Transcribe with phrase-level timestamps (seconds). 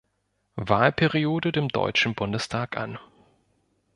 [0.55, 2.97] Wahlperiode dem Deutschen Bundestag an.